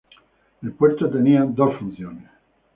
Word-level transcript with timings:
El 0.63 0.71
puerto 0.71 1.07
tenía 1.11 1.43
dos 1.43 1.77
funciones. 1.77 2.27